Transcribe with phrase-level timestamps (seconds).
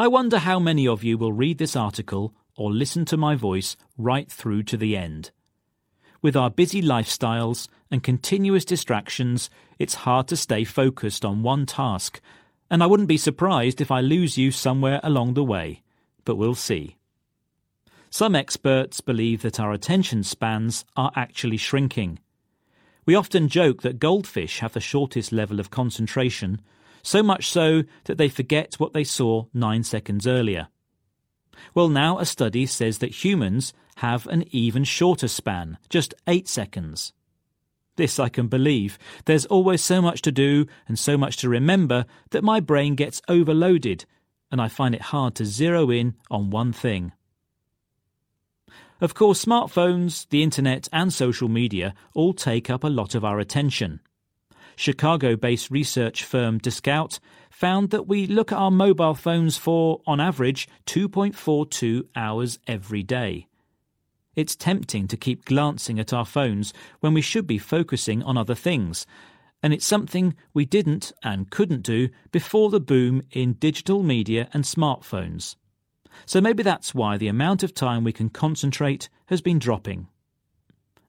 [0.00, 3.76] I wonder how many of you will read this article or listen to my voice
[3.98, 5.30] right through to the end.
[6.22, 12.22] With our busy lifestyles and continuous distractions, it's hard to stay focused on one task,
[12.70, 15.82] and I wouldn't be surprised if I lose you somewhere along the way.
[16.24, 16.96] But we'll see.
[18.08, 22.20] Some experts believe that our attention spans are actually shrinking.
[23.04, 26.62] We often joke that goldfish have the shortest level of concentration,
[27.02, 30.68] so much so that they forget what they saw nine seconds earlier.
[31.74, 37.12] Well, now a study says that humans have an even shorter span, just eight seconds.
[37.96, 38.98] This I can believe.
[39.26, 43.20] There's always so much to do and so much to remember that my brain gets
[43.28, 44.06] overloaded,
[44.50, 47.12] and I find it hard to zero in on one thing.
[49.00, 53.38] Of course, smartphones, the internet, and social media all take up a lot of our
[53.38, 54.00] attention.
[54.80, 57.18] Chicago based research firm Dscout
[57.50, 63.46] found that we look at our mobile phones for, on average, 2.42 hours every day.
[64.34, 68.54] It's tempting to keep glancing at our phones when we should be focusing on other
[68.54, 69.06] things,
[69.62, 74.64] and it's something we didn't and couldn't do before the boom in digital media and
[74.64, 75.56] smartphones.
[76.24, 80.08] So maybe that's why the amount of time we can concentrate has been dropping.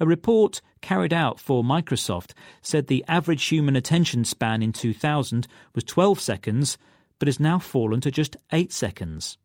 [0.00, 2.32] A report carried out for Microsoft
[2.62, 6.78] said the average human attention span in 2000 was 12 seconds,
[7.18, 9.38] but has now fallen to just 8 seconds.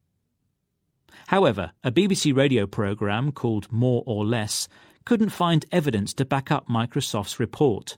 [1.28, 4.68] However, a BBC radio programme called More or Less
[5.06, 7.98] couldn't find evidence to back up Microsoft's report.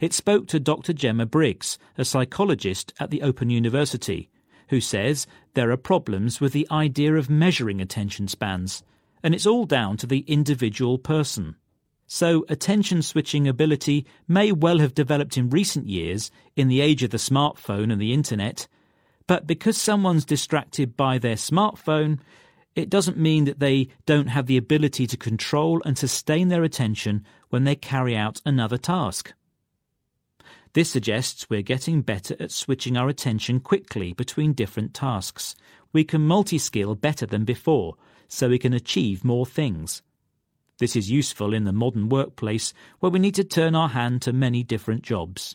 [0.00, 0.92] It spoke to Dr.
[0.92, 4.28] Gemma Briggs, a psychologist at the Open University,
[4.68, 8.82] who says there are problems with the idea of measuring attention spans,
[9.22, 11.56] and it's all down to the individual person.
[12.12, 17.10] So, attention switching ability may well have developed in recent years in the age of
[17.10, 18.66] the smartphone and the internet,
[19.28, 22.18] but because someone's distracted by their smartphone,
[22.74, 27.24] it doesn't mean that they don't have the ability to control and sustain their attention
[27.50, 29.32] when they carry out another task.
[30.72, 35.54] This suggests we're getting better at switching our attention quickly between different tasks.
[35.92, 37.94] We can multi skill better than before,
[38.26, 40.02] so we can achieve more things.
[40.80, 44.32] This is useful in the modern workplace where we need to turn our hand to
[44.32, 45.54] many different jobs.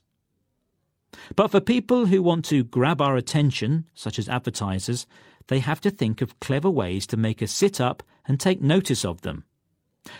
[1.35, 5.07] But for people who want to grab our attention, such as advertisers,
[5.47, 9.03] they have to think of clever ways to make us sit up and take notice
[9.03, 9.45] of them.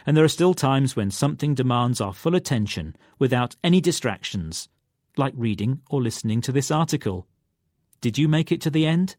[0.07, 4.69] And there are still times when something demands our full attention without any distractions,
[5.17, 7.27] like reading or listening to this article.
[8.01, 9.17] Did you make it to the end?